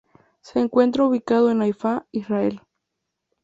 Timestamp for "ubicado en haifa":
1.05-2.07